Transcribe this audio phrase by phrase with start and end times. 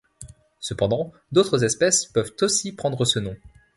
[0.59, 3.35] Cependant d'autres espèces peuvent aussi prendre ce nom.